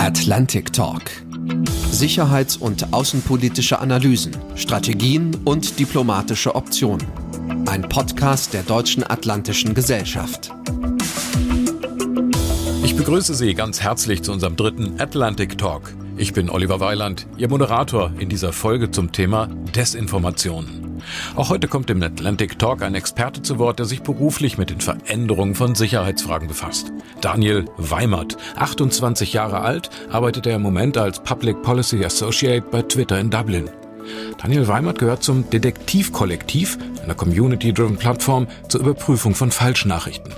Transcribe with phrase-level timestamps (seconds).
[0.00, 1.02] Atlantic Talk.
[1.90, 7.06] Sicherheits- und außenpolitische Analysen, Strategien und diplomatische Optionen.
[7.66, 10.52] Ein Podcast der Deutschen Atlantischen Gesellschaft.
[12.82, 15.94] Ich begrüße Sie ganz herzlich zu unserem dritten Atlantic Talk.
[16.16, 20.79] Ich bin Oliver Weiland, Ihr Moderator in dieser Folge zum Thema Desinformation.
[21.36, 24.80] Auch heute kommt im Atlantic Talk ein Experte zu Wort, der sich beruflich mit den
[24.80, 26.92] Veränderungen von Sicherheitsfragen befasst.
[27.20, 33.18] Daniel Weimert, 28 Jahre alt, arbeitet er im Moment als Public Policy Associate bei Twitter
[33.18, 33.70] in Dublin.
[34.42, 40.32] Daniel Weimert gehört zum Detektivkollektiv, einer Community-driven Plattform zur Überprüfung von Falschnachrichten.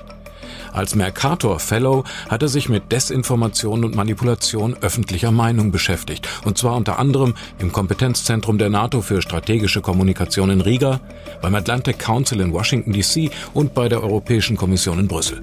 [0.72, 6.28] Als Mercator Fellow hat er sich mit Desinformation und Manipulation öffentlicher Meinung beschäftigt.
[6.44, 11.00] Und zwar unter anderem im Kompetenzzentrum der NATO für strategische Kommunikation in Riga,
[11.42, 15.40] beim Atlantic Council in Washington DC und bei der Europäischen Kommission in Brüssel.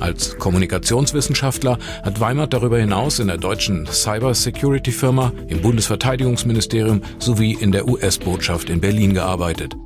[0.00, 7.86] Als Kommunikationswissenschaftler hat Weimar darüber hinaus in der deutschen Cyber-Security-Firma, im Bundesverteidigungsministerium sowie in der
[7.86, 9.76] US-Botschaft in Berlin gearbeitet.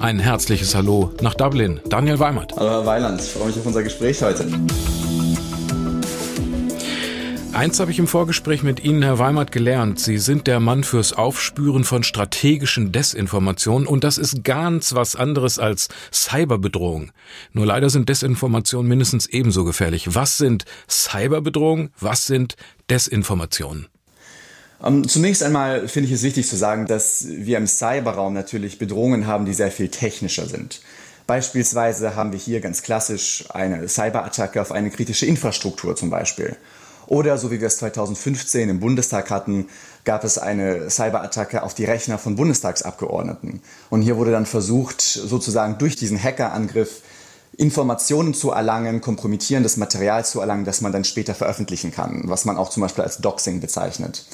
[0.00, 1.80] Ein herzliches Hallo nach Dublin.
[1.88, 2.52] Daniel Weimert.
[2.56, 4.46] Hallo Herr Weiland, ich freue mich auf unser Gespräch heute.
[7.52, 9.98] Eins habe ich im Vorgespräch mit Ihnen, Herr Weimert, gelernt.
[9.98, 15.58] Sie sind der Mann fürs Aufspüren von strategischen Desinformationen und das ist ganz was anderes
[15.58, 17.10] als Cyberbedrohung.
[17.52, 20.14] Nur leider sind Desinformationen mindestens ebenso gefährlich.
[20.14, 21.90] Was sind Cyberbedrohungen?
[21.98, 22.54] Was sind
[22.88, 23.88] Desinformationen?
[24.80, 28.78] Um, ähm, zunächst einmal finde ich es wichtig zu sagen, dass wir im Cyberraum natürlich
[28.78, 30.80] Bedrohungen haben, die sehr viel technischer sind.
[31.26, 36.56] Beispielsweise haben wir hier ganz klassisch eine Cyberattacke auf eine kritische Infrastruktur zum Beispiel.
[37.06, 39.68] Oder so wie wir es 2015 im Bundestag hatten,
[40.04, 43.60] gab es eine Cyberattacke auf die Rechner von Bundestagsabgeordneten.
[43.90, 47.02] Und hier wurde dann versucht, sozusagen durch diesen Hackerangriff
[47.56, 52.56] Informationen zu erlangen, kompromittierendes Material zu erlangen, das man dann später veröffentlichen kann, was man
[52.56, 54.24] auch zum Beispiel als Doxing bezeichnet.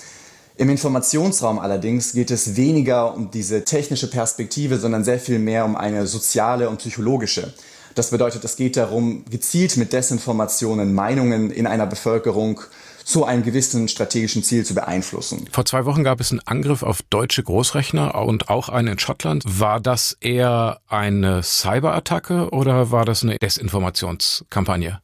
[0.56, 5.74] Im Informationsraum allerdings geht es weniger um diese technische Perspektive, sondern sehr viel mehr um
[5.74, 7.52] eine soziale und psychologische.
[7.96, 12.60] Das bedeutet, es geht darum, gezielt mit Desinformationen Meinungen in einer Bevölkerung
[13.04, 15.46] zu einem gewissen strategischen Ziel zu beeinflussen.
[15.50, 19.42] Vor zwei Wochen gab es einen Angriff auf deutsche Großrechner und auch einen in Schottland.
[19.46, 25.00] War das eher eine Cyberattacke oder war das eine Desinformationskampagne?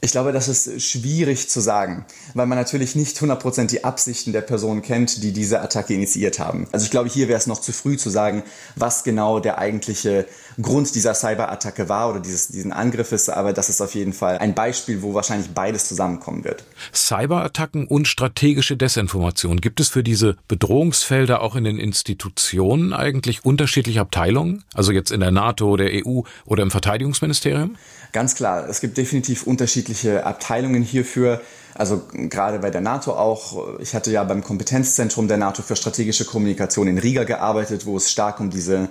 [0.00, 4.42] Ich glaube, das ist schwierig zu sagen, weil man natürlich nicht 100% die Absichten der
[4.42, 6.68] Personen kennt, die diese Attacke initiiert haben.
[6.70, 8.44] Also ich glaube, hier wäre es noch zu früh zu sagen,
[8.76, 10.26] was genau der eigentliche
[10.60, 14.54] Grund dieser Cyberattacke war oder dieses, diesen Angriffes, aber das ist auf jeden Fall ein
[14.54, 16.64] Beispiel, wo wahrscheinlich beides zusammenkommen wird.
[16.92, 19.60] Cyberattacken und strategische Desinformation.
[19.60, 24.64] Gibt es für diese Bedrohungsfelder auch in den Institutionen eigentlich unterschiedliche Abteilungen?
[24.74, 27.76] Also jetzt in der NATO, der EU oder im Verteidigungsministerium?
[28.12, 31.40] Ganz klar, es gibt definitiv unterschiedliche Abteilungen hierfür.
[31.74, 33.78] Also gerade bei der NATO auch.
[33.78, 38.10] Ich hatte ja beim Kompetenzzentrum der NATO für strategische Kommunikation in Riga gearbeitet, wo es
[38.10, 38.88] stark um diese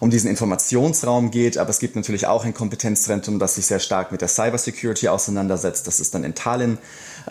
[0.00, 4.12] um diesen Informationsraum geht, aber es gibt natürlich auch ein Kompetenzzentrum, das sich sehr stark
[4.12, 5.86] mit der Cybersecurity auseinandersetzt.
[5.86, 6.78] Das ist dann in Tallinn.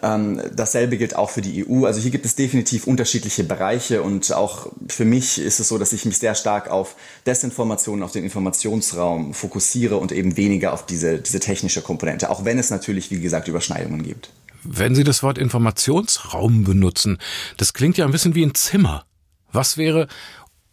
[0.02, 1.86] Ähm, dasselbe gilt auch für die EU.
[1.86, 5.94] Also hier gibt es definitiv unterschiedliche Bereiche und auch für mich ist es so, dass
[5.94, 6.96] ich mich sehr stark auf
[7.26, 12.59] Desinformation, auf den Informationsraum fokussiere und eben weniger auf diese, diese technische Komponente, auch wenn
[12.59, 14.32] es natürlich, wie gesagt, Überschneidungen gibt.
[14.64, 17.20] Wenn Sie das Wort Informationsraum benutzen,
[17.58, 19.06] das klingt ja ein bisschen wie ein Zimmer.
[19.52, 20.08] Was wäre,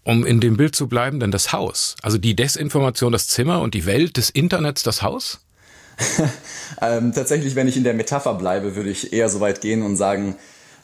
[0.04, 1.96] um in dem Bild zu bleiben, denn das Haus?
[2.02, 5.40] Also die Desinformation das Zimmer und die Welt des Internets das Haus?
[6.80, 9.96] ähm, tatsächlich, wenn ich in der Metapher bleibe, würde ich eher so weit gehen und
[9.96, 10.36] sagen,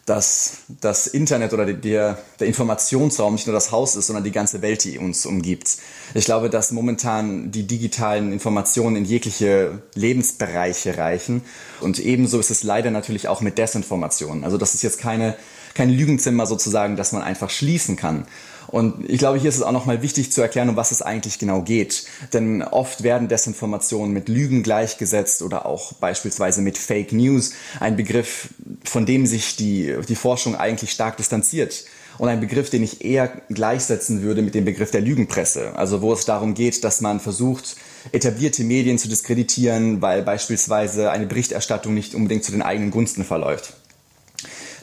[0.08, 4.62] dass das Internet oder der, der Informationsraum nicht nur das Haus ist, sondern die ganze
[4.62, 5.76] Welt, die uns umgibt.
[6.14, 11.42] Ich glaube, dass momentan die digitalen Informationen in jegliche Lebensbereiche reichen.
[11.80, 14.44] Und ebenso ist es leider natürlich auch mit Desinformationen.
[14.44, 15.36] Also das ist jetzt keine,
[15.74, 18.26] kein Lügenzimmer sozusagen, das man einfach schließen kann.
[18.68, 21.38] Und ich glaube, hier ist es auch nochmal wichtig zu erklären, um was es eigentlich
[21.38, 22.04] genau geht.
[22.32, 28.50] Denn oft werden Desinformationen mit Lügen gleichgesetzt oder auch beispielsweise mit Fake News, ein Begriff,
[28.84, 31.84] von dem sich die, die Forschung eigentlich stark distanziert.
[32.18, 35.76] Und ein Begriff, den ich eher gleichsetzen würde mit dem Begriff der Lügenpresse.
[35.76, 37.76] Also wo es darum geht, dass man versucht,
[38.10, 43.77] etablierte Medien zu diskreditieren, weil beispielsweise eine Berichterstattung nicht unbedingt zu den eigenen Gunsten verläuft.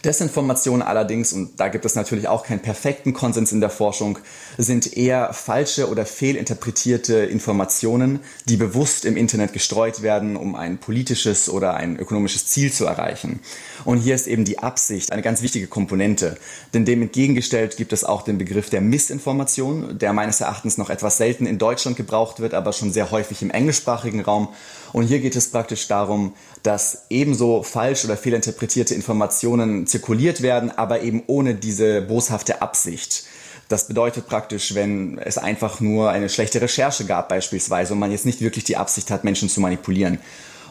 [0.06, 4.20] Desinformation allerdings, und da gibt es natürlich auch keinen perfekten Konsens in der Forschung,
[4.58, 11.50] sind eher falsche oder fehlinterpretierte Informationen, die bewusst im Internet gestreut werden, um ein politisches
[11.50, 13.40] oder ein ökonomisches Ziel zu erreichen.
[13.84, 16.38] Und hier ist eben die Absicht eine ganz wichtige Komponente.
[16.74, 21.18] Denn dem entgegengestellt gibt es auch den Begriff der Missinformation, der meines Erachtens noch etwas
[21.18, 24.50] selten in Deutschland gebraucht wird, aber schon sehr häufig im englischsprachigen Raum.
[24.94, 31.02] Und hier geht es praktisch darum, dass ebenso falsch oder fehlinterpretierte Informationen zirkuliert werden, aber
[31.02, 33.24] eben ohne diese boshafte Absicht.
[33.70, 38.26] Das bedeutet praktisch, wenn es einfach nur eine schlechte Recherche gab beispielsweise und man jetzt
[38.26, 40.20] nicht wirklich die Absicht hat, Menschen zu manipulieren.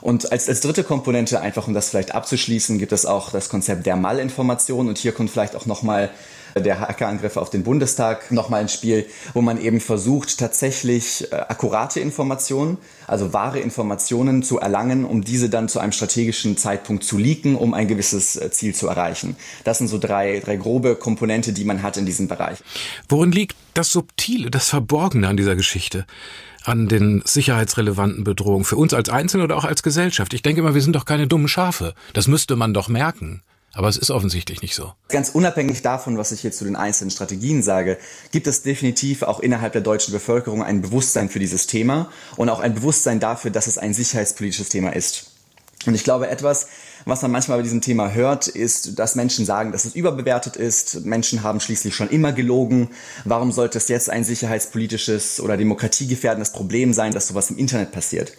[0.03, 3.87] Und als, als dritte Komponente, einfach um das vielleicht abzuschließen, gibt es auch das Konzept
[3.87, 6.11] der Malinformation und hier kommt vielleicht auch nochmal
[6.55, 12.01] der Hackerangriff auf den Bundestag nochmal ins Spiel, wo man eben versucht, tatsächlich äh, akkurate
[12.01, 17.57] Informationen, also wahre Informationen zu erlangen, um diese dann zu einem strategischen Zeitpunkt zu leaken,
[17.57, 19.37] um ein gewisses äh, Ziel zu erreichen.
[19.65, 22.59] Das sind so drei, drei grobe Komponente, die man hat in diesem Bereich.
[23.09, 26.07] Worin liegt das Subtile, das Verborgene an dieser Geschichte?
[26.67, 30.33] an den sicherheitsrelevanten Bedrohungen für uns als Einzelne oder auch als Gesellschaft.
[30.33, 31.95] Ich denke immer, wir sind doch keine dummen Schafe.
[32.15, 33.43] Das müsste man doch merken.
[33.75, 34.93] Aber es ist offensichtlich nicht so.
[35.09, 37.99] Ganz unabhängig davon, was ich jetzt zu den einzelnen Strategien sage,
[38.31, 42.61] gibt es definitiv auch innerhalb der deutschen Bevölkerung ein Bewusstsein für dieses Thema und auch
[42.61, 45.27] ein Bewusstsein dafür, dass es ein sicherheitspolitisches Thema ist.
[45.87, 46.69] Und ich glaube, etwas,
[47.05, 51.05] was man manchmal bei diesem Thema hört, ist, dass Menschen sagen, dass es überbewertet ist.
[51.05, 52.91] Menschen haben schließlich schon immer gelogen.
[53.25, 58.33] Warum sollte es jetzt ein sicherheitspolitisches oder demokratiegefährdendes Problem sein, dass sowas im Internet passiert?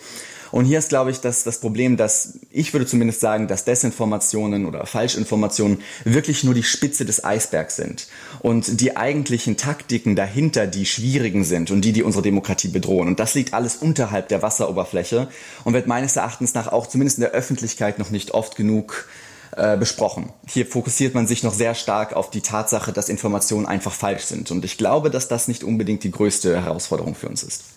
[0.55, 4.65] Und hier ist, glaube ich, das, das Problem, dass ich würde zumindest sagen, dass Desinformationen
[4.65, 8.07] oder Falschinformationen wirklich nur die Spitze des Eisbergs sind.
[8.39, 13.09] Und die eigentlichen Taktiken dahinter, die schwierigen sind und die, die unsere Demokratie bedrohen.
[13.09, 15.27] Und das liegt alles unterhalb der Wasseroberfläche
[15.65, 19.09] und wird meines Erachtens nach auch zumindest in der Öffentlichkeit noch nicht oft genug
[19.57, 20.31] äh, besprochen.
[20.47, 24.51] Hier fokussiert man sich noch sehr stark auf die Tatsache, dass Informationen einfach falsch sind.
[24.51, 27.74] Und ich glaube, dass das nicht unbedingt die größte Herausforderung für uns ist.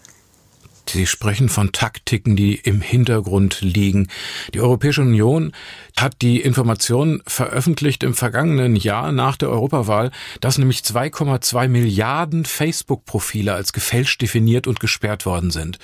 [0.90, 4.08] Sie sprechen von Taktiken, die im Hintergrund liegen.
[4.55, 5.52] Die Europäische Union
[5.96, 13.55] hat die Information veröffentlicht im vergangenen Jahr nach der Europawahl, dass nämlich 2,2 Milliarden Facebook-Profile
[13.55, 15.79] als gefälscht definiert und gesperrt worden sind.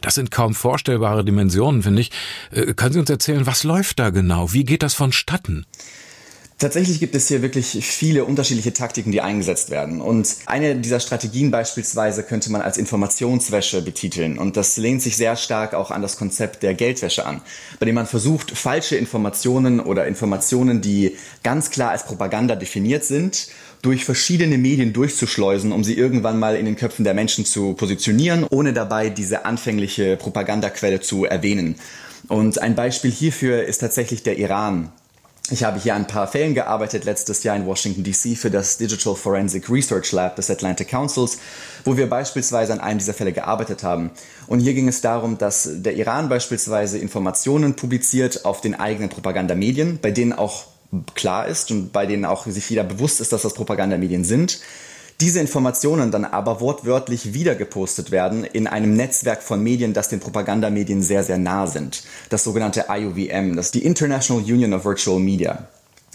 [0.00, 2.10] Das sind kaum vorstellbare Dimensionen, finde ich.
[2.50, 4.52] Äh, können Sie uns erzählen, was läuft da genau?
[4.52, 5.66] Wie geht das vonstatten?
[6.60, 10.02] Tatsächlich gibt es hier wirklich viele unterschiedliche Taktiken, die eingesetzt werden.
[10.02, 14.36] Und eine dieser Strategien beispielsweise könnte man als Informationswäsche betiteln.
[14.36, 17.40] Und das lehnt sich sehr stark auch an das Konzept der Geldwäsche an,
[17.78, 23.48] bei dem man versucht, falsche Informationen oder Informationen, die ganz klar als Propaganda definiert sind,
[23.80, 28.44] durch verschiedene Medien durchzuschleusen, um sie irgendwann mal in den Köpfen der Menschen zu positionieren,
[28.44, 31.76] ohne dabei diese anfängliche Propagandaquelle zu erwähnen.
[32.28, 34.92] Und ein Beispiel hierfür ist tatsächlich der Iran.
[35.52, 38.78] Ich habe hier an ein paar Fällen gearbeitet letztes Jahr in Washington DC für das
[38.78, 41.38] Digital Forensic Research Lab des Atlantic Councils,
[41.84, 44.12] wo wir beispielsweise an einem dieser Fälle gearbeitet haben.
[44.46, 49.98] Und hier ging es darum, dass der Iran beispielsweise Informationen publiziert auf den eigenen Propagandamedien,
[50.00, 50.66] bei denen auch
[51.16, 54.60] klar ist und bei denen auch sich jeder bewusst ist, dass das Propagandamedien sind
[55.20, 60.20] diese Informationen dann aber wortwörtlich wieder gepostet werden in einem Netzwerk von Medien, das den
[60.20, 62.02] Propagandamedien sehr, sehr nah sind.
[62.30, 65.68] Das sogenannte IUVM, das ist die International Union of Virtual Media.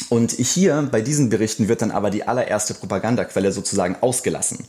[0.09, 4.65] Und hier bei diesen Berichten wird dann aber die allererste Propagandaquelle sozusagen ausgelassen.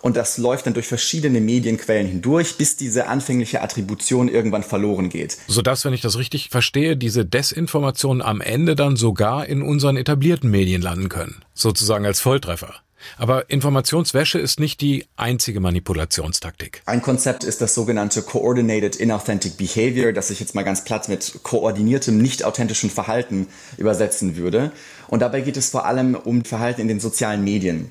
[0.00, 5.36] Und das läuft dann durch verschiedene Medienquellen hindurch, bis diese anfängliche Attribution irgendwann verloren geht.
[5.48, 10.50] Sodass, wenn ich das richtig verstehe, diese Desinformationen am Ende dann sogar in unseren etablierten
[10.50, 11.42] Medien landen können.
[11.54, 12.74] Sozusagen als Volltreffer.
[13.16, 16.82] Aber Informationswäsche ist nicht die einzige Manipulationstaktik.
[16.86, 21.40] Ein Konzept ist das sogenannte Coordinated Inauthentic Behavior, das ich jetzt mal ganz platt mit
[21.42, 23.46] koordiniertem, nicht authentischen Verhalten
[23.76, 24.72] übersetzen würde.
[25.08, 27.90] Und dabei geht es vor allem um Verhalten in den sozialen Medien.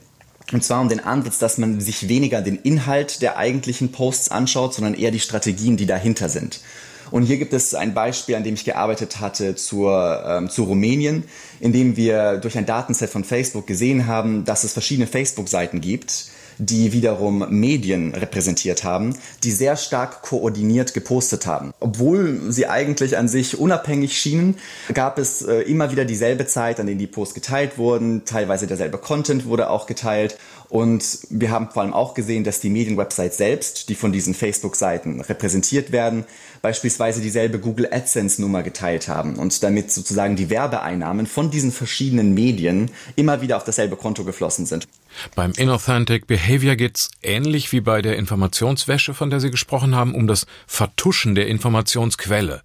[0.54, 4.74] Und zwar um den Ansatz, dass man sich weniger den Inhalt der eigentlichen Posts anschaut,
[4.74, 6.62] sondern eher die Strategien, die dahinter sind.
[7.12, 11.24] Und hier gibt es ein Beispiel, an dem ich gearbeitet hatte zur, ähm, zu Rumänien,
[11.60, 16.32] in dem wir durch ein Datenset von Facebook gesehen haben, dass es verschiedene Facebook-Seiten gibt,
[16.60, 21.74] die wiederum Medien repräsentiert haben, die sehr stark koordiniert gepostet haben.
[21.80, 24.56] Obwohl sie eigentlich an sich unabhängig schienen,
[24.94, 28.26] gab es äh, immer wieder dieselbe Zeit, an denen die Posts geteilt wurden.
[28.26, 30.38] Teilweise derselbe Content wurde auch geteilt.
[30.70, 35.22] Und wir haben vor allem auch gesehen, dass die Medienwebsites selbst, die von diesen Facebook-Seiten
[35.22, 36.26] repräsentiert werden,
[36.62, 42.92] beispielsweise dieselbe Google AdSense-Nummer geteilt haben und damit sozusagen die Werbeeinnahmen von diesen verschiedenen Medien
[43.16, 44.88] immer wieder auf dasselbe Konto geflossen sind.
[45.36, 50.14] Beim Inauthentic Behavior geht es ähnlich wie bei der Informationswäsche, von der Sie gesprochen haben,
[50.14, 52.62] um das Vertuschen der Informationsquelle.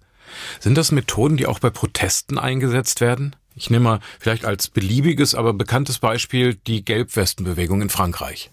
[0.59, 3.35] Sind das Methoden, die auch bei Protesten eingesetzt werden?
[3.55, 8.49] Ich nehme mal vielleicht als beliebiges, aber bekanntes Beispiel die Gelbwestenbewegung in Frankreich.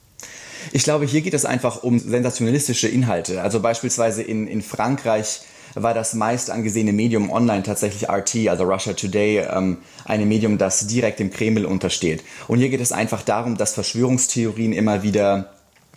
[0.72, 3.42] Ich glaube, hier geht es einfach um sensationalistische Inhalte.
[3.42, 5.40] Also beispielsweise in, in Frankreich
[5.74, 10.86] war das meist angesehene Medium online tatsächlich RT, also Russia Today, ähm, ein Medium, das
[10.86, 12.24] direkt dem Kreml untersteht.
[12.48, 15.52] Und hier geht es einfach darum, dass Verschwörungstheorien immer wieder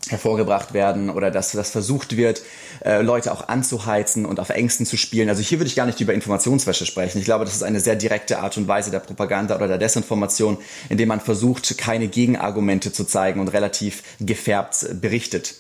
[0.10, 2.42] hervorgebracht werden oder dass das versucht wird,
[2.84, 5.30] äh, Leute auch anzuheizen und auf Ängsten zu spielen.
[5.30, 7.20] Also hier würde ich gar nicht über Informationswäsche sprechen.
[7.20, 10.58] Ich glaube, das ist eine sehr direkte Art und Weise der Propaganda oder der Desinformation,
[10.90, 15.56] indem man versucht, keine Gegenargumente zu zeigen und relativ gefärbt berichtet.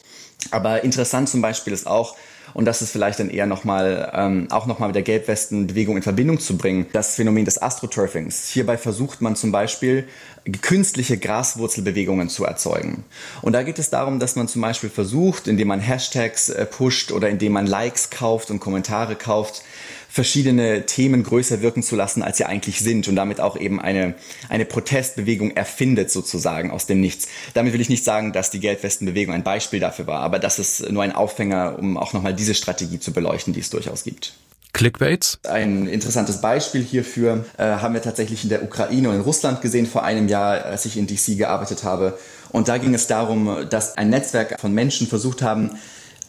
[0.51, 2.15] Aber interessant zum Beispiel ist auch,
[2.53, 6.39] und das ist vielleicht dann eher nochmal, ähm, auch nochmal mit der Gelbwestenbewegung in Verbindung
[6.39, 8.50] zu bringen, das Phänomen des Astroturfings.
[8.50, 10.07] Hierbei versucht man zum Beispiel
[10.62, 13.05] künstliche Graswurzelbewegungen zu erzeugen.
[13.41, 17.12] Und da geht es darum, dass man zum Beispiel versucht, indem man Hashtags äh, pusht
[17.12, 19.63] oder indem man Likes kauft und Kommentare kauft,
[20.09, 24.13] verschiedene Themen größer wirken zu lassen, als sie eigentlich sind und damit auch eben eine,
[24.47, 27.27] eine Protestbewegung erfindet sozusagen aus dem Nichts.
[27.55, 30.91] Damit will ich nicht sagen, dass die Gelbwestenbewegung ein Beispiel dafür war, aber das ist
[30.91, 34.33] nur ein Aufhänger, um auch nochmal diese Strategie zu beleuchten, die es durchaus gibt.
[34.74, 35.39] Clickbaits?
[35.48, 39.86] Ein interessantes Beispiel hierfür äh, haben wir tatsächlich in der Ukraine und in Russland gesehen
[39.86, 42.18] vor einem Jahr, als ich in DC gearbeitet habe.
[42.51, 45.72] Und da ging es darum, dass ein Netzwerk von Menschen versucht haben,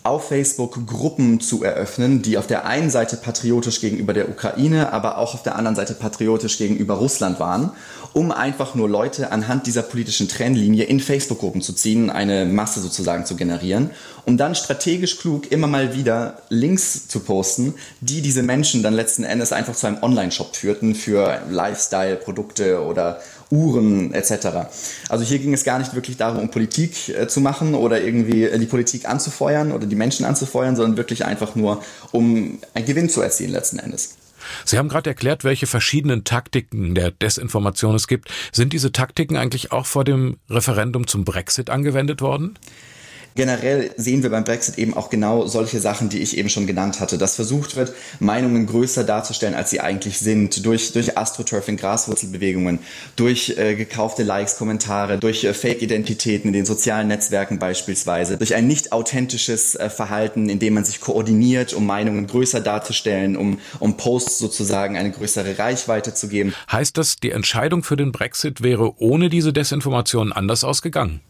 [0.05, 5.17] auf Facebook Gruppen zu eröffnen, die auf der einen Seite patriotisch gegenüber der Ukraine, aber
[5.17, 7.73] auch auf der anderen Seite patriotisch gegenüber Russland waren,
[8.15, 13.27] um einfach nur Leute anhand dieser politischen Trennlinie in Facebook-Gruppen zu ziehen, eine Masse sozusagen
[13.27, 13.91] zu generieren,
[14.25, 19.25] um dann strategisch klug immer mal wieder Links zu posten, die diese Menschen dann letzten
[19.25, 24.69] Endes einfach zu einem Online-Shop führten für Lifestyle-Produkte oder Uhren etc.
[25.09, 28.45] Also hier ging es gar nicht wirklich darum, um Politik äh, zu machen oder irgendwie
[28.45, 33.09] äh, die Politik anzufeuern oder die Menschen anzufeuern, sondern wirklich einfach nur, um einen Gewinn
[33.09, 34.15] zu erzielen letzten Endes.
[34.65, 38.31] Sie haben gerade erklärt, welche verschiedenen Taktiken der Desinformation es gibt.
[38.53, 42.59] Sind diese Taktiken eigentlich auch vor dem Referendum zum Brexit angewendet worden?
[43.37, 47.01] Generell sehen wir beim Brexit eben auch genau solche Sachen, die ich eben schon genannt
[47.01, 52.79] hatte, dass versucht wird, Meinungen größer darzustellen, als sie eigentlich sind, durch, durch Astroturfing, Graswurzelbewegungen,
[53.17, 58.69] durch äh, gekaufte Likes, Kommentare, durch äh, Fake-Identitäten in den sozialen Netzwerken beispielsweise, durch ein
[58.69, 63.97] nicht authentisches äh, Verhalten, in dem man sich koordiniert, um Meinungen größer darzustellen, um, um
[63.97, 66.55] Posts sozusagen eine größere Reichweite zu geben.
[66.71, 71.21] Heißt das, die Entscheidung für den Brexit wäre ohne diese Desinformation anders ausgegangen?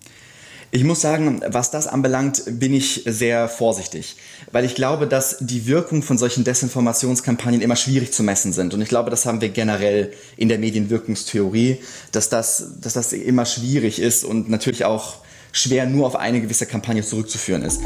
[0.76, 4.16] Ich muss sagen, was das anbelangt, bin ich sehr vorsichtig,
[4.50, 8.74] weil ich glaube, dass die Wirkung von solchen Desinformationskampagnen immer schwierig zu messen sind.
[8.74, 11.78] Und ich glaube, das haben wir generell in der Medienwirkungstheorie,
[12.10, 15.18] dass das, dass das immer schwierig ist und natürlich auch
[15.52, 17.80] schwer nur auf eine gewisse Kampagne zurückzuführen ist.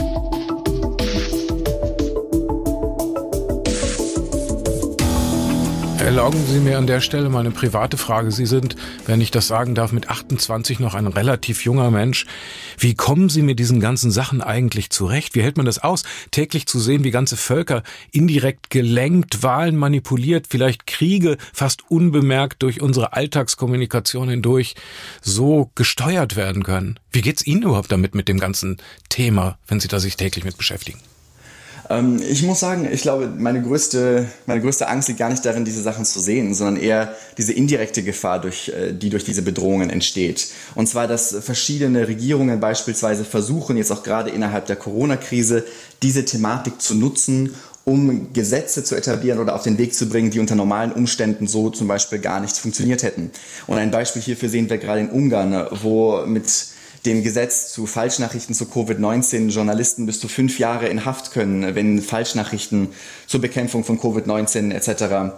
[6.18, 8.32] Erlauben Sie mir an der Stelle mal eine private Frage.
[8.32, 8.74] Sie sind,
[9.06, 12.26] wenn ich das sagen darf, mit 28 noch ein relativ junger Mensch.
[12.76, 15.36] Wie kommen Sie mit diesen ganzen Sachen eigentlich zurecht?
[15.36, 20.48] Wie hält man das aus, täglich zu sehen, wie ganze Völker indirekt gelenkt, Wahlen manipuliert,
[20.50, 24.74] vielleicht Kriege fast unbemerkt durch unsere Alltagskommunikation hindurch
[25.22, 26.98] so gesteuert werden können?
[27.12, 30.56] Wie geht's Ihnen überhaupt damit mit dem ganzen Thema, wenn Sie da sich täglich mit
[30.56, 30.98] beschäftigen?
[31.90, 35.64] Ähm, ich muss sagen, ich glaube, meine größte, meine größte Angst liegt gar nicht darin,
[35.64, 39.90] diese Sachen zu sehen, sondern eher diese indirekte Gefahr, durch, äh, die durch diese Bedrohungen
[39.90, 40.48] entsteht.
[40.74, 45.64] Und zwar, dass verschiedene Regierungen beispielsweise versuchen, jetzt auch gerade innerhalb der Corona-Krise,
[46.02, 47.54] diese Thematik zu nutzen,
[47.84, 51.70] um Gesetze zu etablieren oder auf den Weg zu bringen, die unter normalen Umständen so
[51.70, 53.30] zum Beispiel gar nicht funktioniert hätten.
[53.66, 56.44] Und ein Beispiel hierfür sehen wir gerade in Ungarn, wo mit
[57.06, 62.02] dem Gesetz zu Falschnachrichten zu Covid-19 Journalisten bis zu fünf Jahre in Haft können, wenn
[62.02, 62.88] Falschnachrichten
[63.26, 65.34] zur Bekämpfung von Covid-19 etc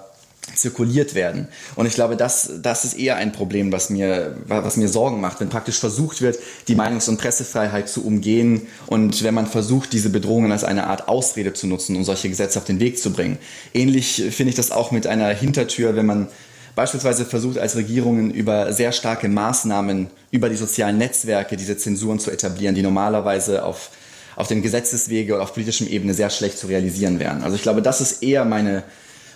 [0.55, 1.49] zirkuliert werden.
[1.77, 5.41] Und ich glaube, das, das ist eher ein Problem, was mir, was mir Sorgen macht,
[5.41, 6.39] wenn praktisch versucht wird,
[6.69, 11.09] die Meinungs- und Pressefreiheit zu umgehen und wenn man versucht, diese Bedrohungen als eine Art
[11.09, 13.39] Ausrede zu nutzen, um solche Gesetze auf den Weg zu bringen.
[13.75, 16.29] Ähnlich finde ich das auch mit einer Hintertür, wenn man
[16.75, 22.31] beispielsweise versucht als Regierungen über sehr starke Maßnahmen über die sozialen Netzwerke diese Zensuren zu
[22.31, 23.91] etablieren, die normalerweise auf,
[24.37, 27.43] auf dem Gesetzeswege oder auf politischem Ebene sehr schlecht zu realisieren wären.
[27.43, 28.83] Also ich glaube, das ist eher meine,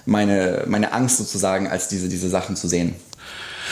[0.06, 2.94] meine, meine Angst sozusagen, als diese, diese Sachen zu sehen.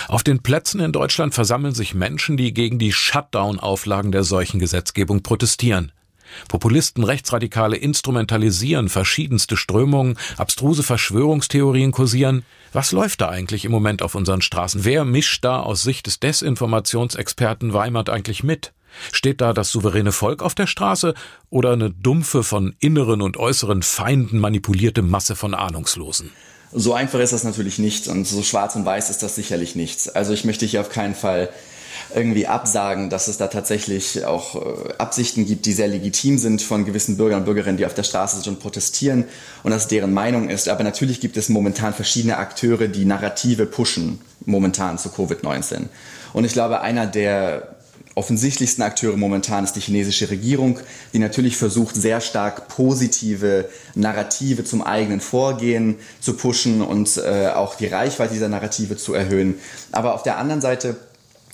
[0.08, 5.92] Auf den Plätzen in Deutschland versammeln sich Menschen, die gegen die Shutdown-Auflagen der Seuchengesetzgebung protestieren.
[6.48, 12.44] Populisten, Rechtsradikale instrumentalisieren verschiedenste Strömungen, abstruse Verschwörungstheorien kursieren.
[12.72, 14.84] Was läuft da eigentlich im Moment auf unseren Straßen?
[14.84, 18.72] Wer mischt da aus Sicht des Desinformationsexperten Weimert eigentlich mit?
[19.10, 21.14] Steht da das souveräne Volk auf der Straße
[21.50, 26.30] oder eine dumpfe, von inneren und äußeren Feinden manipulierte Masse von Ahnungslosen?
[26.72, 30.16] So einfach ist das natürlich nicht und so schwarz und weiß ist das sicherlich nicht.
[30.16, 31.50] Also ich möchte hier auf keinen Fall
[32.14, 36.84] irgendwie absagen, dass es da tatsächlich auch äh, Absichten gibt, die sehr legitim sind von
[36.84, 39.24] gewissen Bürgern und Bürgerinnen, die auf der Straße sind und protestieren
[39.62, 40.68] und dass deren Meinung ist.
[40.68, 45.84] Aber natürlich gibt es momentan verschiedene Akteure, die Narrative pushen, momentan zu Covid-19.
[46.32, 47.76] Und ich glaube, einer der
[48.14, 50.78] offensichtlichsten Akteure momentan ist die chinesische Regierung,
[51.12, 57.74] die natürlich versucht, sehr stark positive Narrative zum eigenen Vorgehen zu pushen und äh, auch
[57.74, 59.54] die Reichweite dieser Narrative zu erhöhen.
[59.92, 60.96] Aber auf der anderen Seite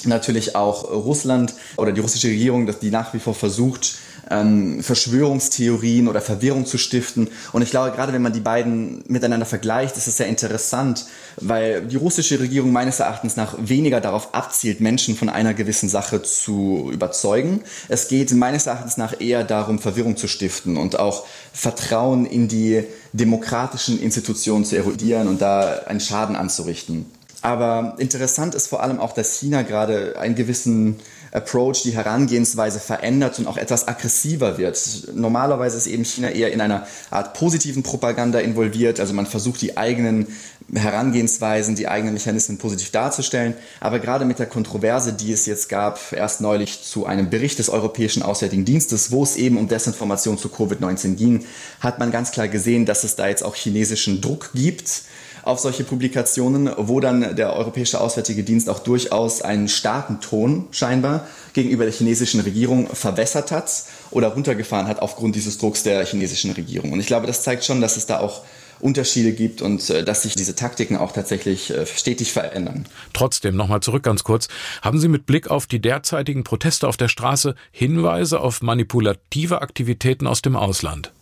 [0.04, 3.96] natürlich auch Russland oder die russische Regierung, dass die nach wie vor versucht,
[4.30, 7.28] ähm, Verschwörungstheorien oder Verwirrung zu stiften.
[7.52, 11.82] Und ich glaube, gerade wenn man die beiden miteinander vergleicht, ist es sehr interessant, weil
[11.82, 16.90] die russische Regierung meines Erachtens nach weniger darauf abzielt, Menschen von einer gewissen Sache zu
[16.92, 17.62] überzeugen.
[17.88, 22.84] Es geht meines Erachtens nach eher darum, Verwirrung zu stiften und auch Vertrauen in die
[23.12, 27.06] demokratischen Institutionen zu erodieren und da einen Schaden anzurichten.
[27.40, 30.96] Aber interessant ist vor allem auch, dass China gerade einen gewissen
[31.30, 35.08] Approach, die Herangehensweise verändert und auch etwas aggressiver wird.
[35.14, 38.98] Normalerweise ist eben China eher in einer Art positiven Propaganda involviert.
[38.98, 40.28] Also man versucht die eigenen
[40.74, 43.54] Herangehensweisen, die eigenen Mechanismen positiv darzustellen.
[43.80, 47.68] Aber gerade mit der Kontroverse, die es jetzt gab, erst neulich zu einem Bericht des
[47.68, 51.44] Europäischen Auswärtigen Dienstes, wo es eben um Desinformation zu Covid-19 ging,
[51.80, 55.02] hat man ganz klar gesehen, dass es da jetzt auch chinesischen Druck gibt
[55.42, 61.26] auf solche Publikationen, wo dann der Europäische Auswärtige Dienst auch durchaus einen starken Ton scheinbar
[61.52, 63.70] gegenüber der chinesischen Regierung verwässert hat
[64.10, 66.92] oder runtergefahren hat aufgrund dieses Drucks der chinesischen Regierung.
[66.92, 68.42] Und ich glaube, das zeigt schon, dass es da auch
[68.80, 72.86] Unterschiede gibt und äh, dass sich diese Taktiken auch tatsächlich äh, stetig verändern.
[73.12, 74.48] Trotzdem nochmal zurück ganz kurz.
[74.82, 80.26] Haben Sie mit Blick auf die derzeitigen Proteste auf der Straße Hinweise auf manipulative Aktivitäten
[80.26, 81.12] aus dem Ausland?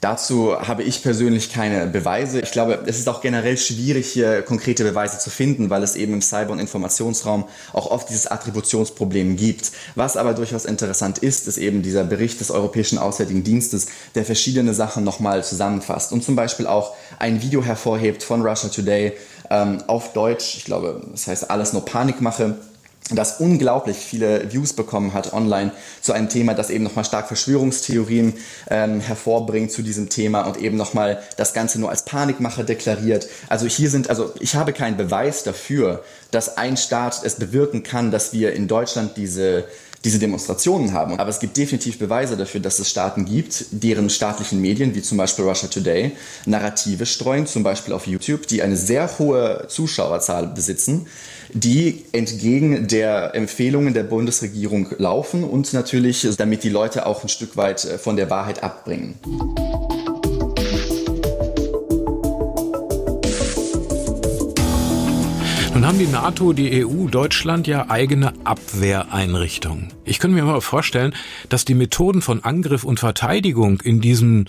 [0.00, 2.40] Dazu habe ich persönlich keine Beweise.
[2.40, 6.12] Ich glaube, es ist auch generell schwierig, hier konkrete Beweise zu finden, weil es eben
[6.12, 9.72] im Cyber- und Informationsraum auch oft dieses Attributionsproblem gibt.
[9.96, 14.72] Was aber durchaus interessant ist, ist eben dieser Bericht des Europäischen Auswärtigen Dienstes, der verschiedene
[14.72, 19.14] Sachen nochmal zusammenfasst und zum Beispiel auch ein Video hervorhebt von Russia Today
[19.50, 20.58] ähm, auf Deutsch.
[20.58, 22.56] Ich glaube, das heißt alles nur Panikmache
[23.10, 25.72] das unglaublich viele Views bekommen hat online
[26.02, 28.34] zu einem Thema, das eben nochmal stark Verschwörungstheorien
[28.70, 33.28] ähm, hervorbringt zu diesem Thema und eben nochmal das Ganze nur als Panikmache deklariert.
[33.48, 38.10] Also hier sind, also ich habe keinen Beweis dafür, dass ein Staat es bewirken kann,
[38.10, 39.64] dass wir in Deutschland diese
[40.04, 41.18] diese Demonstrationen haben.
[41.18, 45.18] Aber es gibt definitiv Beweise dafür, dass es Staaten gibt, deren staatlichen Medien, wie zum
[45.18, 46.12] Beispiel Russia Today,
[46.46, 51.06] Narrative streuen, zum Beispiel auf YouTube, die eine sehr hohe Zuschauerzahl besitzen,
[51.52, 57.56] die entgegen der Empfehlungen der Bundesregierung laufen und natürlich damit die Leute auch ein Stück
[57.56, 59.14] weit äh, von der Wahrheit abbringen.
[65.88, 69.88] Haben die NATO, die EU, Deutschland ja eigene Abwehreinrichtungen.
[70.04, 71.14] Ich könnte mir mal vorstellen,
[71.48, 74.48] dass die Methoden von Angriff und Verteidigung in diesem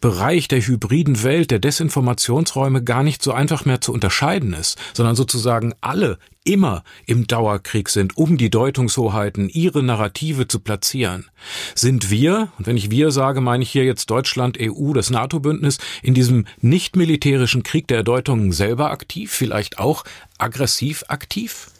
[0.00, 5.16] Bereich der hybriden Welt, der Desinformationsräume gar nicht so einfach mehr zu unterscheiden ist, sondern
[5.16, 11.26] sozusagen alle immer im Dauerkrieg sind, um die Deutungshoheiten, ihre Narrative zu platzieren.
[11.74, 15.78] Sind wir, und wenn ich wir sage, meine ich hier jetzt Deutschland, EU, das NATO-Bündnis,
[16.02, 20.04] in diesem nicht militärischen Krieg der Deutungen selber aktiv, vielleicht auch
[20.38, 21.70] aggressiv aktiv?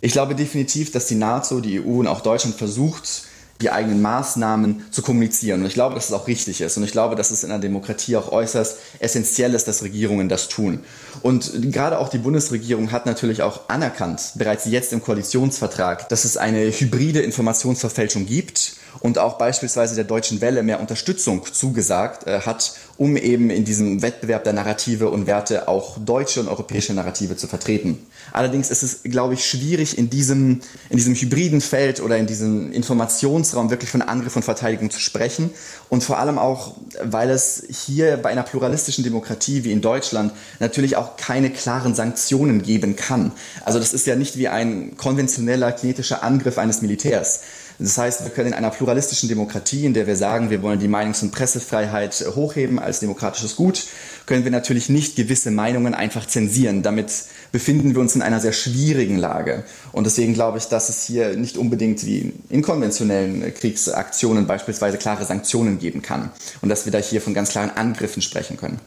[0.00, 3.24] Ich glaube definitiv, dass die NATO, die EU und auch Deutschland versucht,
[3.62, 5.60] die eigenen Maßnahmen zu kommunizieren.
[5.60, 6.76] Und ich glaube, dass es auch richtig ist.
[6.76, 10.48] Und ich glaube, dass es in einer Demokratie auch äußerst essentiell ist, dass Regierungen das
[10.48, 10.80] tun.
[11.22, 16.36] Und gerade auch die Bundesregierung hat natürlich auch anerkannt, bereits jetzt im Koalitionsvertrag, dass es
[16.36, 22.74] eine hybride Informationsverfälschung gibt und auch beispielsweise der Deutschen Welle mehr Unterstützung zugesagt äh, hat,
[22.96, 27.46] um eben in diesem Wettbewerb der Narrative und Werte auch deutsche und europäische Narrative zu
[27.46, 27.98] vertreten.
[28.32, 32.72] Allerdings ist es, glaube ich, schwierig in diesem, in diesem hybriden Feld oder in diesem
[32.72, 35.50] Informationsraum wirklich von Angriff und Verteidigung zu sprechen.
[35.88, 40.96] Und vor allem auch, weil es hier bei einer pluralistischen Demokratie wie in Deutschland natürlich
[40.96, 43.32] auch keine klaren Sanktionen geben kann.
[43.64, 47.40] Also das ist ja nicht wie ein konventioneller kinetischer Angriff eines Militärs.
[47.78, 50.88] Das heißt, wir können in einer pluralistischen Demokratie, in der wir sagen, wir wollen die
[50.88, 53.84] Meinungs- und Pressefreiheit hochheben als demokratisches Gut,
[54.26, 56.82] können wir natürlich nicht gewisse Meinungen einfach zensieren.
[56.82, 57.12] Damit
[57.50, 59.64] befinden wir uns in einer sehr schwierigen Lage.
[59.90, 65.24] Und deswegen glaube ich, dass es hier nicht unbedingt wie in konventionellen Kriegsaktionen beispielsweise klare
[65.24, 66.30] Sanktionen geben kann.
[66.60, 68.80] Und dass wir da hier von ganz klaren Angriffen sprechen können.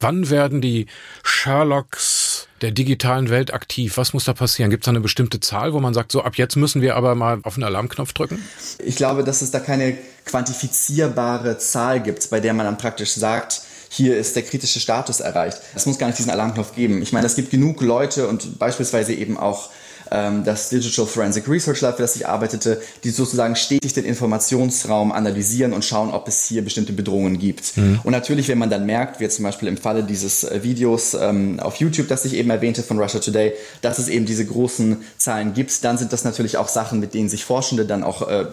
[0.00, 0.86] Wann werden die
[1.24, 2.17] Sherlocks
[2.60, 3.96] der digitalen Welt aktiv?
[3.96, 4.70] Was muss da passieren?
[4.70, 7.14] Gibt es da eine bestimmte Zahl, wo man sagt, so ab jetzt müssen wir aber
[7.14, 8.42] mal auf den Alarmknopf drücken?
[8.84, 13.62] Ich glaube, dass es da keine quantifizierbare Zahl gibt, bei der man dann praktisch sagt,
[13.90, 15.58] hier ist der kritische Status erreicht.
[15.74, 17.00] Es muss gar nicht diesen Alarmknopf geben.
[17.02, 19.70] Ich meine, es gibt genug Leute und beispielsweise eben auch
[20.10, 25.12] ähm, das Digital Forensic Research Lab, für das ich arbeitete, die sozusagen stetig den Informationsraum
[25.12, 27.76] analysieren und schauen, ob es hier bestimmte Bedrohungen gibt.
[27.76, 28.00] Mhm.
[28.04, 31.60] Und natürlich, wenn man dann merkt, wie zum Beispiel im Falle dieses äh, Videos ähm,
[31.60, 35.54] auf YouTube, das ich eben erwähnte von Russia Today, dass es eben diese großen Zahlen
[35.54, 38.46] gibt, dann sind das natürlich auch Sachen, mit denen sich Forschende dann auch äh,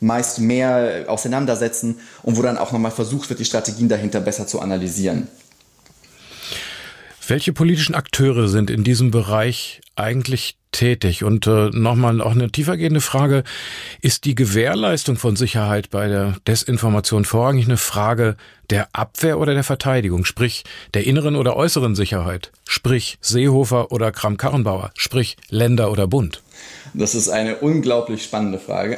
[0.00, 4.60] meist mehr auseinandersetzen und wo dann auch nochmal versucht wird, die Strategien dahinter besser zu
[4.60, 5.28] analysieren.
[7.28, 11.24] Welche politischen Akteure sind in diesem Bereich eigentlich tätig?
[11.24, 13.44] Und äh, nochmal auch eine tiefergehende Frage.
[14.00, 18.38] Ist die Gewährleistung von Sicherheit bei der Desinformation vorrangig eine Frage
[18.70, 20.24] der Abwehr oder der Verteidigung?
[20.24, 20.64] Sprich,
[20.94, 22.50] der inneren oder äußeren Sicherheit?
[22.66, 24.90] Sprich, Seehofer oder Kram-Karrenbauer?
[24.96, 26.42] Sprich, Länder oder Bund?
[26.94, 28.96] Das ist eine unglaublich spannende Frage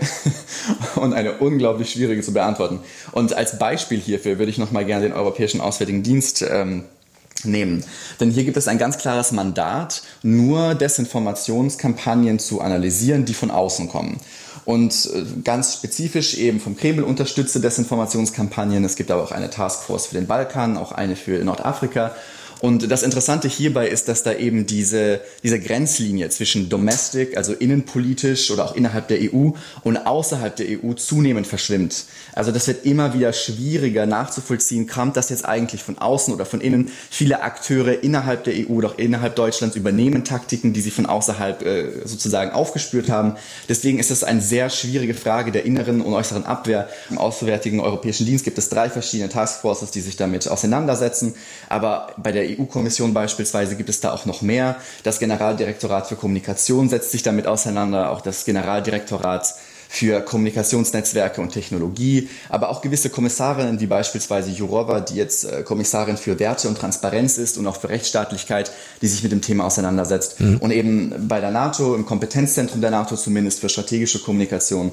[0.95, 2.79] und eine unglaublich schwierige zu beantworten.
[3.11, 6.85] Und als Beispiel hierfür würde ich nochmal gerne den Europäischen Auswärtigen Dienst ähm,
[7.45, 7.85] nehmen.
[8.21, 13.89] Denn hier gibt es ein ganz klares Mandat, nur Desinformationskampagnen zu analysieren, die von außen
[13.89, 14.21] kommen.
[14.65, 18.85] Und äh, ganz spezifisch eben vom Kreml unterstützte Desinformationskampagnen.
[18.85, 22.15] Es gibt aber auch eine Taskforce für den Balkan, auch eine für Nordafrika
[22.61, 28.51] und das Interessante hierbei ist, dass da eben diese, diese Grenzlinie zwischen domestic, also innenpolitisch
[28.51, 29.51] oder auch innerhalb der EU
[29.83, 32.05] und außerhalb der EU zunehmend verschwimmt.
[32.35, 36.61] Also das wird immer wieder schwieriger nachzuvollziehen, kommt das jetzt eigentlich von außen oder von
[36.61, 36.91] innen.
[37.11, 42.07] Viele Akteure innerhalb der EU oder innerhalb Deutschlands übernehmen Taktiken, die sie von außerhalb äh,
[42.07, 43.37] sozusagen aufgespürt haben.
[43.71, 46.89] Deswegen ist es eine sehr schwierige Frage der inneren und äußeren Abwehr.
[47.09, 51.35] Im Auswärtigen Europäischen Dienst gibt es drei verschiedene Taskforces, die sich damit auseinandersetzen.
[51.71, 54.77] Aber bei der EU-Kommission beispielsweise gibt es da auch noch mehr.
[55.03, 59.55] Das Generaldirektorat für Kommunikation setzt sich damit auseinander, auch das Generaldirektorat
[59.93, 66.17] für Kommunikationsnetzwerke und Technologie, aber auch gewisse Kommissarinnen wie beispielsweise Jourova, die jetzt äh, Kommissarin
[66.17, 68.71] für Werte und Transparenz ist und auch für Rechtsstaatlichkeit,
[69.03, 70.39] die sich mit dem Thema auseinandersetzt.
[70.39, 70.59] Mhm.
[70.59, 74.93] Und eben bei der NATO, im Kompetenzzentrum der NATO zumindest für strategische Kommunikation,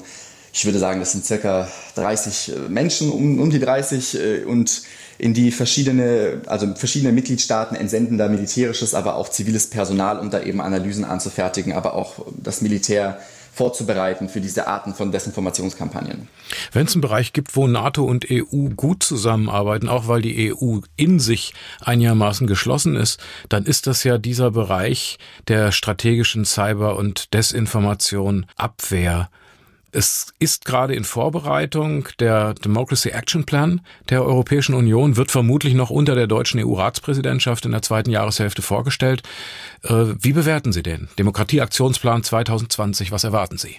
[0.52, 4.82] ich würde sagen, das sind circa 30 äh, Menschen, um, um die 30 äh, und
[5.18, 10.40] in die verschiedene, also verschiedene Mitgliedstaaten entsenden da militärisches, aber auch ziviles Personal, um da
[10.40, 13.18] eben Analysen anzufertigen, aber auch das Militär
[13.52, 16.28] vorzubereiten für diese Arten von Desinformationskampagnen.
[16.72, 20.78] Wenn es einen Bereich gibt, wo NATO und EU gut zusammenarbeiten, auch weil die EU
[20.96, 27.34] in sich einigermaßen geschlossen ist, dann ist das ja dieser Bereich der strategischen Cyber- und
[27.34, 29.28] Desinformation Abwehr.
[29.90, 35.88] Es ist gerade in Vorbereitung der Democracy Action Plan der Europäischen Union, wird vermutlich noch
[35.88, 39.22] unter der deutschen EU-Ratspräsidentschaft in der zweiten Jahreshälfte vorgestellt.
[39.84, 43.12] Äh, wie bewerten Sie den Demokratieaktionsplan 2020?
[43.12, 43.76] Was erwarten Sie?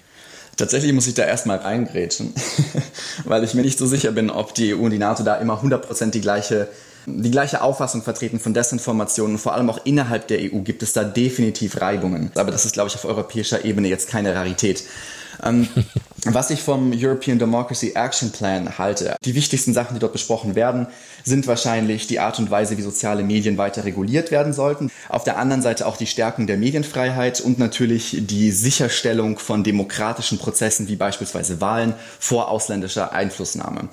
[0.56, 2.34] Tatsächlich muss ich da erstmal reingrätschen,
[3.24, 5.62] weil ich mir nicht so sicher bin, ob die EU und die NATO da immer
[5.62, 6.68] 100% die gleiche
[7.06, 9.38] die gleiche Auffassung vertreten von Desinformationen.
[9.38, 12.30] Vor allem auch innerhalb der EU gibt es da definitiv Reibungen.
[12.34, 14.84] Aber das ist, glaube ich, auf europäischer Ebene jetzt keine Rarität.
[15.42, 15.68] Ähm,
[16.24, 20.86] was ich vom European Democracy Action Plan halte, die wichtigsten Sachen, die dort besprochen werden,
[21.24, 24.90] sind wahrscheinlich die Art und Weise, wie soziale Medien weiter reguliert werden sollten.
[25.08, 30.38] Auf der anderen Seite auch die Stärkung der Medienfreiheit und natürlich die Sicherstellung von demokratischen
[30.38, 33.88] Prozessen wie beispielsweise Wahlen vor ausländischer Einflussnahme.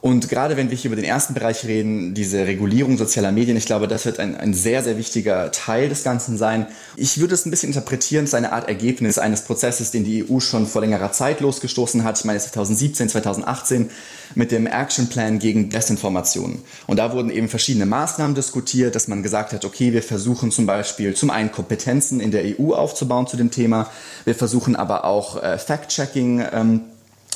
[0.00, 3.66] Und gerade wenn wir hier über den ersten Bereich reden, diese Regulierung sozialer Medien, ich
[3.66, 6.66] glaube, das wird ein, ein sehr, sehr wichtiger Teil des Ganzen sein.
[6.96, 10.40] Ich würde es ein bisschen interpretieren als eine Art Ergebnis eines Prozesses, den die EU
[10.40, 12.18] schon vor längerer Zeit losgestoßen hat.
[12.18, 13.90] Ich meine 2017, 2018
[14.34, 16.62] mit dem Action Plan gegen Desinformation.
[16.86, 20.64] Und da wurden eben verschiedene Maßnahmen diskutiert, dass man gesagt hat, okay, wir versuchen zum
[20.64, 23.90] Beispiel zum einen Kompetenzen in der EU aufzubauen zu dem Thema.
[24.24, 26.80] Wir versuchen aber auch äh, Fact-Checking ähm,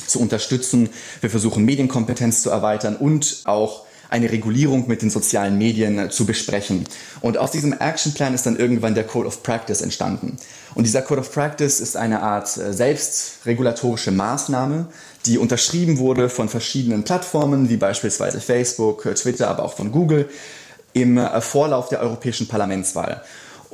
[0.07, 0.89] zu unterstützen.
[1.21, 6.25] Wir versuchen Medienkompetenz zu erweitern und auch eine Regulierung mit den sozialen Medien äh, zu
[6.25, 6.85] besprechen.
[7.21, 10.37] Und aus diesem Actionplan ist dann irgendwann der Code of Practice entstanden.
[10.73, 14.87] Und dieser Code of Practice ist eine Art äh, selbstregulatorische Maßnahme,
[15.25, 20.29] die unterschrieben wurde von verschiedenen Plattformen, wie beispielsweise Facebook, äh, Twitter, aber auch von Google,
[20.93, 23.21] im Vorlauf der europäischen Parlamentswahl.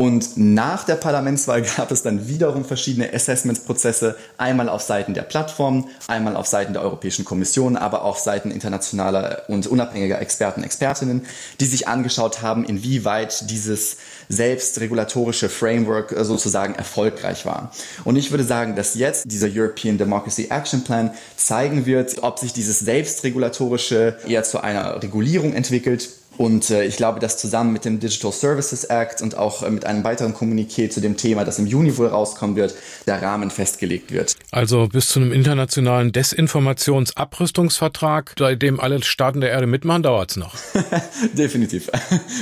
[0.02, 5.90] Und nach der Parlamentswahl gab es dann wiederum verschiedene Assessment-Prozesse, einmal auf Seiten der Plattform,
[6.08, 11.28] einmal auf Seiten der Europäischen Kommission, aber auch auf Seiten internationaler und unabhängiger Experten, Expertinnen,
[11.60, 17.72] die sich angeschaut haben, inwieweit dieses selbstregulatorische Framework äh, sozusagen erfolgreich war.
[18.04, 22.54] Und ich würde sagen, dass jetzt dieser European Democracy Action Plan zeigen wird, ob sich
[22.54, 26.10] dieses selbstregulatorische eher zu einer Regulierung entwickelt
[26.42, 29.86] und äh, ich glaube, dass zusammen mit dem Digital Services Act und auch äh, mit
[29.86, 32.74] einem weiteren Kommuniqué zu dem Thema, das im Juni wohl rauskommen wird,
[33.06, 34.34] der Rahmen festgelegt wird.
[34.50, 40.38] Also bis zu einem internationalen Desinformationsabrüstungsvertrag, bei dem alle Staaten der Erde mitmachen, dauert es
[40.38, 40.56] noch.
[41.34, 41.92] Definitiv.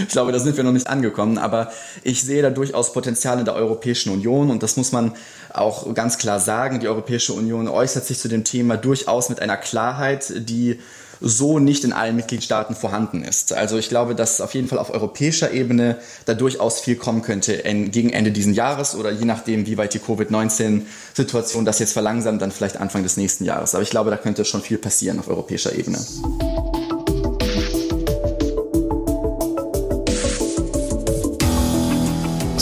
[0.08, 1.70] Ich glaube, da sind wir noch nicht angekommen, aber
[2.02, 5.12] ich sehe da durchaus Potenzial in der Europäischen Union und das muss man
[5.54, 6.80] auch ganz klar sagen.
[6.80, 10.80] Die Europäische Union äußert sich zu dem Thema durchaus mit einer Klarheit, die
[11.22, 13.54] so nicht in allen Mitgliedstaaten vorhanden ist.
[13.54, 17.58] Also ich glaube, dass auf jeden Fall auf europäischer Ebene da durchaus viel kommen könnte
[17.58, 22.52] gegen Ende diesen Jahres oder je nachdem, wie weit die Covid-19-Situation das jetzt verlangsamt, dann
[22.52, 23.76] vielleicht Anfang des nächsten Jahres.
[23.76, 25.98] Aber ich glaube, da könnte schon viel passieren auf europäischer Ebene.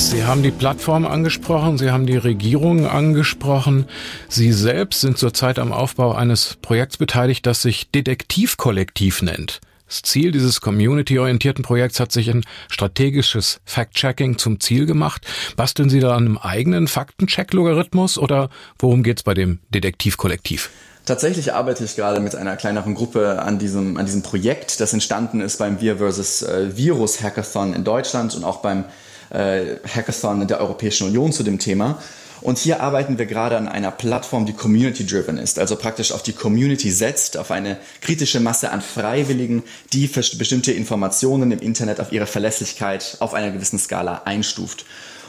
[0.08, 3.88] Sie haben die Plattform angesprochen, Sie haben die Regierung angesprochen.
[4.30, 9.60] Sie selbst sind zurzeit am Aufbau eines Projekts beteiligt, das sich Detektivkollektiv nennt.
[9.86, 15.28] Das Ziel dieses community-orientierten Projekts hat sich ein strategisches Fact-Checking zum Ziel gemacht.
[15.58, 20.70] Basteln Sie da an einem eigenen Faktencheck-Logarithmus oder worum geht es bei dem Detektivkollektiv?
[21.06, 25.42] Tatsächlich arbeite ich gerade mit einer kleineren Gruppe an diesem, an diesem Projekt, das entstanden
[25.42, 26.44] ist beim Wir vs.
[26.44, 28.86] Äh, Virus Hackathon in Deutschland und auch beim
[29.30, 32.00] äh, Hackathon der Europäischen Union zu dem Thema.
[32.42, 36.34] Und hier arbeiten wir gerade an einer Plattform, die community-driven ist, also praktisch auf die
[36.34, 42.28] Community setzt, auf eine kritische Masse an Freiwilligen, die bestimmte Informationen im Internet auf ihre
[42.28, 44.86] Verlässlichkeit auf einer gewissen Skala einstuft.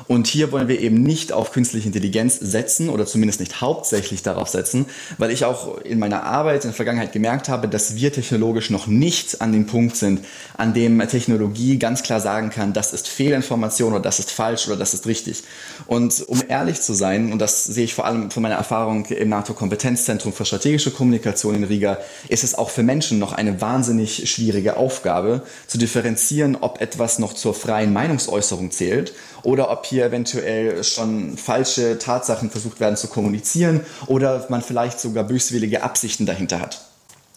[0.06, 4.48] Und hier wollen wir eben nicht auf künstliche Intelligenz setzen oder zumindest nicht hauptsächlich darauf
[4.48, 4.86] setzen,
[5.18, 8.86] weil ich auch in meiner Arbeit in der Vergangenheit gemerkt habe, dass wir technologisch noch
[8.86, 10.20] nicht an dem Punkt sind,
[10.56, 14.76] an dem Technologie ganz klar sagen kann, das ist Fehlinformation oder das ist falsch oder
[14.76, 15.42] das ist richtig.
[15.86, 19.28] Und um ehrlich zu sein, und das sehe ich vor allem von meiner Erfahrung im
[19.28, 24.76] NATO-Kompetenzzentrum für strategische Kommunikation in Riga, ist es auch für Menschen noch eine wahnsinnig schwierige
[24.76, 31.36] Aufgabe, zu differenzieren, ob etwas noch zur freien Meinungsäußerung zählt oder ob hier eventuell schon
[31.36, 36.87] falsche Tatsachen versucht werden zu kommunizieren oder man vielleicht sogar böswillige Absichten dahinter hat.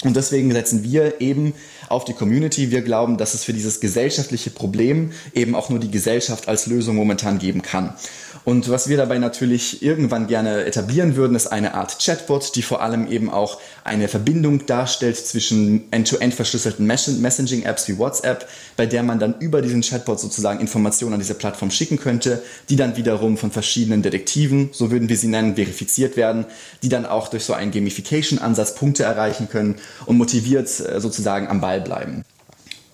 [0.03, 1.53] Und deswegen setzen wir eben
[1.89, 2.71] auf die Community.
[2.71, 6.95] Wir glauben, dass es für dieses gesellschaftliche Problem eben auch nur die Gesellschaft als Lösung
[6.95, 7.93] momentan geben kann.
[8.43, 12.81] Und was wir dabei natürlich irgendwann gerne etablieren würden, ist eine Art Chatbot, die vor
[12.81, 19.03] allem eben auch eine Verbindung darstellt zwischen end-to-end -end verschlüsselten Messaging-Apps wie WhatsApp, bei der
[19.03, 23.37] man dann über diesen Chatbot sozusagen Informationen an diese Plattform schicken könnte, die dann wiederum
[23.37, 26.45] von verschiedenen Detektiven, so würden wir sie nennen, verifiziert werden,
[26.81, 29.75] die dann auch durch so einen Gamification-Ansatz Punkte erreichen können
[30.05, 32.23] und motiviert äh, sozusagen am Ball bleiben.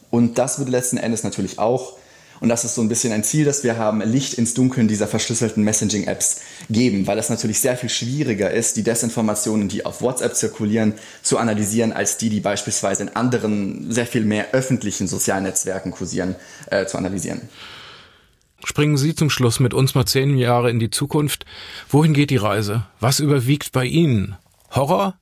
[0.10, 1.98] Und das würde letzten Endes natürlich auch
[2.40, 5.08] und das ist so ein bisschen ein Ziel, das wir haben, Licht ins Dunkeln dieser
[5.08, 10.36] verschlüsselten Messaging-Apps geben, weil es natürlich sehr viel schwieriger ist, die Desinformationen, die auf WhatsApp
[10.36, 15.92] zirkulieren, zu analysieren, als die, die beispielsweise in anderen, sehr viel mehr öffentlichen sozialen Netzwerken
[15.92, 16.36] kursieren,
[16.70, 17.42] äh, zu analysieren.
[18.64, 21.46] Springen Sie zum Schluss mit uns mal zehn Jahre in die Zukunft.
[21.90, 22.86] Wohin geht die Reise?
[23.00, 24.36] Was überwiegt bei Ihnen?
[24.72, 25.16] Horror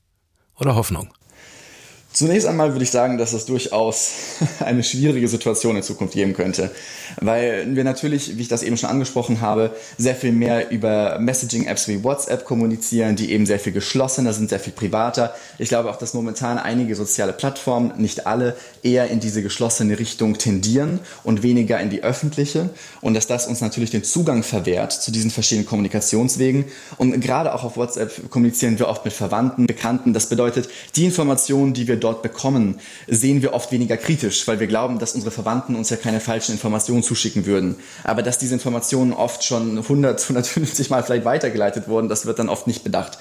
[0.58, 1.14] oder Hoffnung?
[2.16, 4.14] Zunächst einmal würde ich sagen, dass es durchaus
[4.62, 6.72] eine schwierige Situation in Zukunft geben könnte,
[7.20, 11.90] weil wir natürlich, wie ich das eben schon angesprochen habe, sehr viel mehr über Messaging-Apps
[11.90, 15.36] wie WhatsApp kommunizieren, die eben sehr viel geschlossener sind, sehr viel privater.
[15.58, 20.38] Ich glaube auch, dass momentan einige soziale Plattformen, nicht alle, eher in diese geschlossene Richtung
[20.38, 22.70] tendieren und weniger in die öffentliche
[23.02, 26.64] und dass das uns natürlich den Zugang verwehrt zu diesen verschiedenen Kommunikationswegen.
[26.96, 30.14] Und gerade auch auf WhatsApp kommunizieren wir oft mit Verwandten, Bekannten.
[30.14, 34.68] Das bedeutet, die Informationen, die wir dort bekommen, sehen wir oft weniger kritisch, weil wir
[34.68, 37.76] glauben, dass unsere Verwandten uns ja keine falschen Informationen zuschicken würden.
[38.04, 42.50] Aber dass diese Informationen oft schon 100, 150 Mal vielleicht weitergeleitet wurden, das wird dann
[42.50, 43.18] oft nicht bedacht.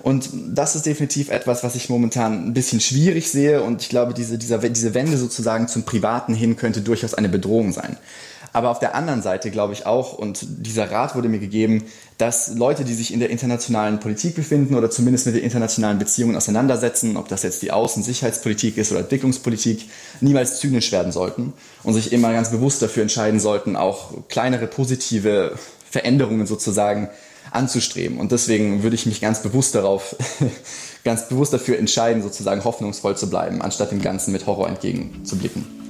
[0.00, 3.62] Und das ist definitiv etwas, was ich momentan ein bisschen schwierig sehe.
[3.62, 7.72] Und ich glaube, diese, dieser, diese Wende sozusagen zum Privaten hin könnte durchaus eine Bedrohung
[7.72, 7.96] sein.
[8.56, 11.82] Aber auf der anderen Seite glaube ich auch, und dieser Rat wurde mir gegeben,
[12.16, 16.34] dass Leute, die sich in der internationalen Politik befinden oder zumindest mit den internationalen Beziehungen
[16.36, 19.90] auseinandersetzen, ob das jetzt die Außen-, Sicherheitspolitik ist oder Entwicklungspolitik,
[20.22, 25.52] niemals zynisch werden sollten und sich immer ganz bewusst dafür entscheiden sollten, auch kleinere positive
[25.90, 27.10] Veränderungen sozusagen
[27.50, 28.18] anzustreben.
[28.18, 30.16] Und deswegen würde ich mich ganz bewusst darauf,
[31.04, 35.85] ganz bewusst dafür entscheiden, sozusagen hoffnungsvoll zu bleiben, anstatt dem Ganzen mit Horror entgegenzublicken.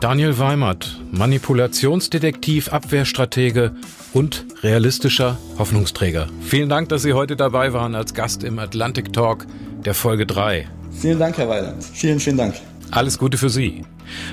[0.00, 3.72] Daniel Weimert, Manipulationsdetektiv, Abwehrstratege
[4.12, 6.28] und realistischer Hoffnungsträger.
[6.42, 9.46] Vielen Dank, dass Sie heute dabei waren als Gast im Atlantic Talk
[9.86, 10.68] der Folge 3.
[10.90, 11.82] Vielen Dank, Herr Weiland.
[11.82, 12.54] Vielen, vielen Dank.
[12.90, 13.84] Alles Gute für Sie.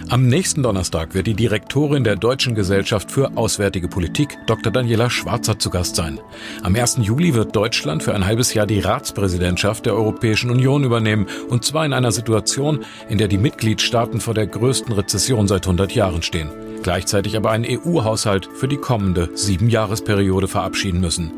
[0.09, 4.71] Am nächsten Donnerstag wird die Direktorin der Deutschen Gesellschaft für Auswärtige Politik, Dr.
[4.71, 6.19] Daniela Schwarzer, zu Gast sein.
[6.61, 6.99] Am 1.
[7.01, 11.85] Juli wird Deutschland für ein halbes Jahr die Ratspräsidentschaft der Europäischen Union übernehmen, und zwar
[11.85, 16.49] in einer Situation, in der die Mitgliedstaaten vor der größten Rezession seit 100 Jahren stehen.
[16.83, 21.31] gleichzeitig aber einen EU-Haushalt für die kommende Siebenjahresperiode verabschieden müssen.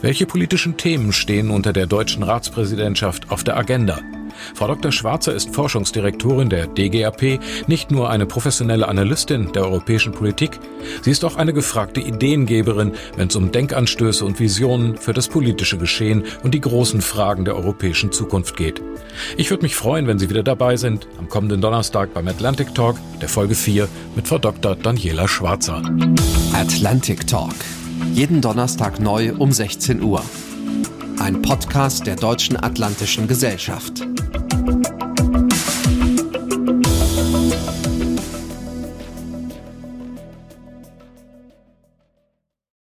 [0.00, 4.00] Welche politischen Themen stehen unter der deutschen Ratspräsidentschaft auf der Agenda?
[4.54, 4.92] Frau Dr.
[4.92, 10.58] Schwarzer ist Forschungsdirektorin der DGAP, nicht nur eine professionelle Analystin der europäischen Politik,
[11.02, 15.78] sie ist auch eine gefragte Ideengeberin, wenn es um Denkanstöße und Visionen für das politische
[15.78, 18.82] Geschehen und die großen Fragen der europäischen Zukunft geht.
[19.36, 22.96] Ich würde mich freuen, wenn Sie wieder dabei sind am kommenden Donnerstag beim Atlantic Talk,
[23.20, 24.76] der Folge 4 mit Frau Dr.
[24.76, 25.82] Daniela Schwarzer.
[26.52, 27.54] Atlantic Talk.
[28.12, 30.22] Jeden Donnerstag neu um 16 Uhr.
[31.18, 34.06] Ein Podcast der Deutschen Atlantischen Gesellschaft.
[34.66, 34.95] Thank you.